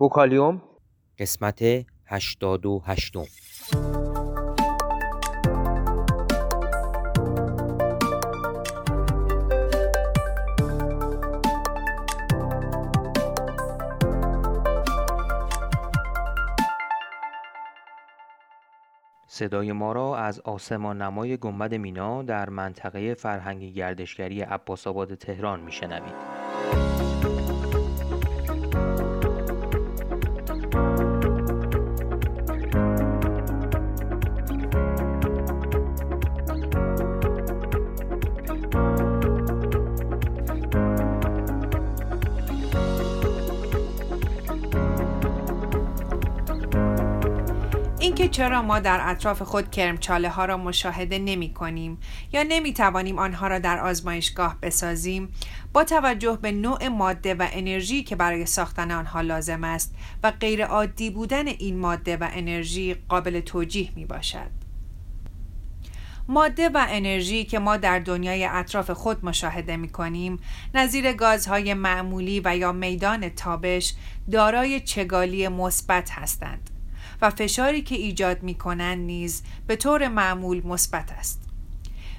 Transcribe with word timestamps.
بوکالیوم 0.00 0.62
قسمت 1.18 1.62
هشتاد 2.06 2.66
و 2.66 2.82
هشتم 2.86 3.24
صدای 19.26 19.72
ما 19.72 19.92
را 19.92 20.16
از 20.16 20.40
آسمان 20.40 21.02
نمای 21.02 21.36
گنبد 21.36 21.74
مینا 21.74 22.22
در 22.22 22.48
منطقه 22.48 23.14
فرهنگی 23.14 23.72
گردشگری 23.72 24.40
عباس 24.40 24.86
آباد 24.86 25.14
تهران 25.14 25.60
میشنوید. 25.60 26.14
اینکه 48.10 48.28
چرا 48.28 48.62
ما 48.62 48.78
در 48.78 49.00
اطراف 49.02 49.42
خود 49.42 49.70
کرمچاله 49.70 50.28
ها 50.28 50.44
را 50.44 50.56
مشاهده 50.56 51.18
نمی 51.18 51.54
کنیم 51.54 51.98
یا 52.32 52.42
نمی 52.42 52.72
توانیم 52.72 53.18
آنها 53.18 53.48
را 53.48 53.58
در 53.58 53.78
آزمایشگاه 53.78 54.56
بسازیم 54.62 55.28
با 55.72 55.84
توجه 55.84 56.38
به 56.42 56.52
نوع 56.52 56.88
ماده 56.88 57.34
و 57.34 57.48
انرژی 57.52 58.02
که 58.02 58.16
برای 58.16 58.46
ساختن 58.46 58.90
آنها 58.90 59.20
لازم 59.20 59.64
است 59.64 59.94
و 60.22 60.30
غیر 60.30 60.64
عادی 60.64 61.10
بودن 61.10 61.46
این 61.46 61.78
ماده 61.78 62.16
و 62.16 62.28
انرژی 62.32 62.96
قابل 63.08 63.40
توجیه 63.40 63.90
می 63.96 64.04
باشد. 64.04 64.50
ماده 66.28 66.68
و 66.68 66.86
انرژی 66.88 67.44
که 67.44 67.58
ما 67.58 67.76
در 67.76 67.98
دنیای 67.98 68.44
اطراف 68.44 68.90
خود 68.90 69.24
مشاهده 69.24 69.76
می 69.76 69.88
کنیم 69.88 70.38
نظیر 70.74 71.12
گازهای 71.12 71.74
معمولی 71.74 72.40
و 72.44 72.56
یا 72.56 72.72
میدان 72.72 73.28
تابش 73.28 73.94
دارای 74.30 74.80
چگالی 74.80 75.48
مثبت 75.48 76.10
هستند 76.10 76.70
و 77.22 77.30
فشاری 77.30 77.82
که 77.82 77.94
ایجاد 77.94 78.42
می 78.42 78.54
کنند 78.54 78.98
نیز 78.98 79.42
به 79.66 79.76
طور 79.76 80.08
معمول 80.08 80.66
مثبت 80.66 81.12
است. 81.12 81.42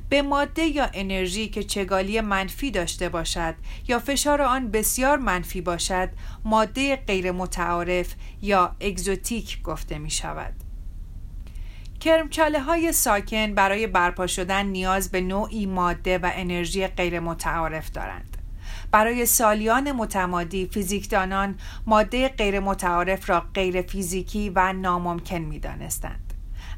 به 0.09 0.21
ماده 0.21 0.63
یا 0.63 0.89
انرژی 0.93 1.47
که 1.47 1.63
چگالی 1.63 2.21
منفی 2.21 2.71
داشته 2.71 3.09
باشد 3.09 3.55
یا 3.87 3.99
فشار 3.99 4.41
آن 4.41 4.71
بسیار 4.71 5.17
منفی 5.17 5.61
باشد 5.61 6.09
ماده 6.45 6.95
غیر 6.95 7.31
متعارف 7.31 8.13
یا 8.41 8.75
اگزوتیک 8.81 9.61
گفته 9.61 9.97
می 9.97 10.11
شود. 10.11 10.53
کرمچاله 11.99 12.59
های 12.61 12.91
ساکن 12.91 13.53
برای 13.53 13.87
برپا 13.87 14.27
شدن 14.27 14.65
نیاز 14.65 15.11
به 15.11 15.21
نوعی 15.21 15.65
ماده 15.65 16.17
و 16.17 16.31
انرژی 16.33 16.87
غیر 16.87 17.19
متعارف 17.19 17.91
دارند. 17.91 18.40
برای 18.91 19.25
سالیان 19.25 19.91
متمادی 19.91 20.67
فیزیکدانان 20.67 21.55
ماده 21.85 22.27
غیر 22.27 22.59
متعارف 22.59 23.29
را 23.29 23.43
غیر 23.53 23.81
فیزیکی 23.81 24.49
و 24.49 24.73
ناممکن 24.73 25.37
می 25.37 25.59
دانستند. 25.59 26.33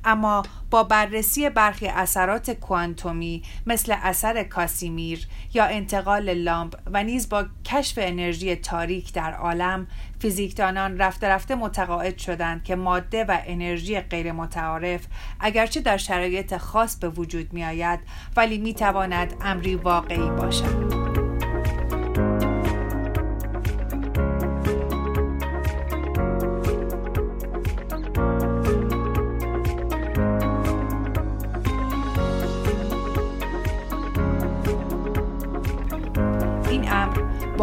اما 0.05 0.43
با 0.71 0.83
بررسی 0.83 1.49
برخی 1.49 1.87
اثرات 1.87 2.51
کوانتومی 2.51 3.43
مثل 3.65 3.95
اثر 4.01 4.43
کاسیمیر 4.43 5.27
یا 5.53 5.65
انتقال 5.65 6.33
لامپ 6.33 6.75
و 6.93 7.03
نیز 7.03 7.29
با 7.29 7.45
کشف 7.65 7.99
انرژی 8.01 8.55
تاریک 8.55 9.13
در 9.13 9.33
عالم 9.33 9.87
فیزیکدانان 10.19 10.97
رفته 10.97 11.27
رفته 11.27 11.55
متقاعد 11.55 12.17
شدند 12.17 12.63
که 12.63 12.75
ماده 12.75 13.23
و 13.23 13.37
انرژی 13.45 13.99
غیر 13.99 14.31
متعارف 14.31 15.01
اگرچه 15.39 15.81
در 15.81 15.97
شرایط 15.97 16.57
خاص 16.57 16.95
به 16.95 17.09
وجود 17.09 17.53
می 17.53 17.63
آید 17.63 17.99
ولی 18.37 18.57
می 18.57 18.73
تواند 18.73 19.33
امری 19.41 19.75
واقعی 19.75 20.29
باشد. 20.29 21.02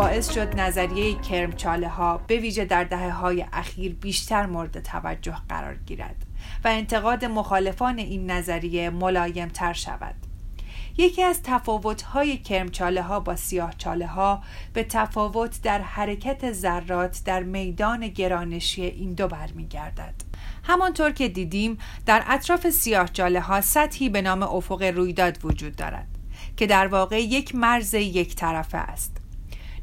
باعث 0.01 0.35
شد 0.35 0.61
نظریه 0.61 1.15
کرمچاله 1.15 1.89
ها 1.89 2.19
به 2.27 2.37
ویژه 2.37 2.65
در 2.65 2.85
دهه 2.85 3.11
های 3.11 3.47
اخیر 3.53 3.95
بیشتر 3.95 4.47
مورد 4.47 4.81
توجه 4.81 5.37
قرار 5.49 5.77
گیرد 5.87 6.17
و 6.65 6.69
انتقاد 6.69 7.25
مخالفان 7.25 7.99
این 7.99 8.31
نظریه 8.31 8.91
ملایم 8.91 9.49
تر 9.49 9.73
شود. 9.73 10.15
یکی 10.97 11.23
از 11.23 11.43
تفاوت 11.43 12.03
های 12.03 12.39
کرمچاله 12.39 13.03
ها 13.03 13.21
با 13.21 13.37
سیاه 13.37 13.75
چاله 13.79 14.07
ها 14.07 14.43
به 14.73 14.85
تفاوت 14.85 15.63
در 15.63 15.81
حرکت 15.81 16.53
ذرات 16.53 17.21
در 17.25 17.43
میدان 17.43 18.09
گرانشی 18.09 18.83
این 18.83 19.15
دو 19.15 19.29
برمیگردد. 19.29 20.15
همانطور 20.63 21.11
که 21.11 21.29
دیدیم 21.29 21.79
در 22.07 22.25
اطراف 22.27 22.71
سیاه 22.71 23.09
چاله 23.09 23.41
ها 23.41 23.61
سطحی 23.61 24.09
به 24.09 24.23
نام 24.23 24.43
افق 24.43 24.83
رویداد 24.83 25.39
وجود 25.45 25.77
دارد 25.77 26.09
که 26.57 26.67
در 26.67 26.87
واقع 26.87 27.23
یک 27.23 27.55
مرز 27.55 27.95
یک 27.95 28.35
طرفه 28.35 28.79
است. 28.79 29.20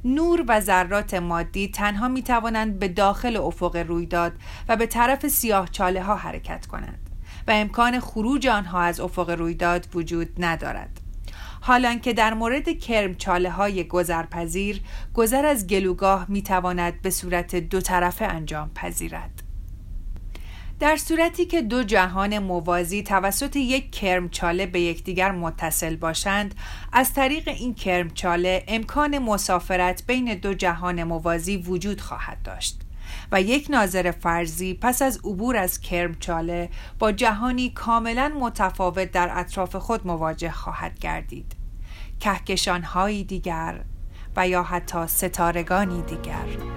نور 0.06 0.46
و 0.48 0.60
ذرات 0.60 1.14
مادی 1.14 1.68
تنها 1.68 2.08
می 2.08 2.24
توانند 2.24 2.80
به 2.80 2.88
داخل 2.88 3.38
افق 3.38 3.76
رویداد 3.76 4.34
و 4.70 4.78
به 4.78 4.86
طرف 4.86 5.28
سیاه 5.28 5.68
چاله 5.72 6.04
ها 6.04 6.16
حرکت 6.16 6.66
کنند 6.66 7.10
و 7.48 7.52
امکان 7.52 8.00
خروج 8.00 8.48
آنها 8.48 8.82
از 8.82 9.00
افق 9.00 9.30
رویداد 9.30 9.88
وجود 9.94 10.30
ندارد. 10.38 11.02
حالان 11.62 12.00
که 12.00 12.14
در 12.14 12.34
مورد 12.34 12.80
کرم 12.80 13.16
چاله 13.16 13.50
های 13.50 13.84
گذرپذیر 13.84 14.82
گذر 15.14 15.46
از 15.46 15.68
گلوگاه 15.68 16.26
می 16.30 16.42
تواند 16.42 17.02
به 17.02 17.10
صورت 17.10 17.56
دو 17.56 17.82
طرفه 17.82 18.26
انجام 18.26 18.72
پذیرد. 18.76 19.47
در 20.80 20.98
صورتی 20.98 21.46
که 21.46 21.62
دو 21.62 21.84
جهان 21.84 22.40
موازی 22.40 23.04
توسط 23.04 23.56
یک 23.56 23.92
کرمچاله 23.92 24.66
به 24.66 24.82
یکدیگر 24.82 25.32
متصل 25.32 25.96
باشند 25.96 26.56
از 26.94 27.14
طریق 27.14 27.48
این 27.48 27.74
کرمچاله 27.74 28.64
امکان 28.68 29.20
مسافرت 29.20 30.04
بین 30.08 30.36
دو 30.36 30.54
جهان 30.54 31.04
موازی 31.04 31.58
وجود 31.58 32.02
خواهد 32.02 32.42
داشت 32.44 32.82
و 33.32 33.42
یک 33.42 33.68
ناظر 33.70 34.12
فرضی 34.12 34.74
پس 34.74 35.02
از 35.02 35.18
عبور 35.18 35.58
از 35.58 35.82
کرمچاله 35.82 36.70
با 37.00 37.12
جهانی 37.12 37.70
کاملا 37.70 38.32
متفاوت 38.40 39.12
در 39.12 39.30
اطراف 39.32 39.76
خود 39.76 40.08
مواجه 40.08 40.52
خواهد 40.52 41.00
گردید. 41.00 41.56
کهکشانهایی 42.20 43.24
دیگر 43.24 43.82
و 44.36 44.48
یا 44.48 44.64
حتی 44.64 45.08
ستارگانی 45.08 46.02
دیگر. 46.02 46.77